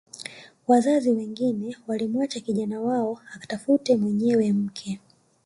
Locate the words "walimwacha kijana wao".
1.87-3.21